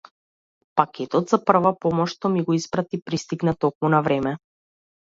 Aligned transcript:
Пакетот 0.79 1.33
за 1.35 1.39
прва 1.51 1.73
помош 1.85 2.17
што 2.17 2.33
ми 2.39 2.45
го 2.49 2.59
испрати 2.63 3.03
пристигна 3.13 3.57
токму 3.63 3.95
на 3.99 4.03
време. 4.09 4.35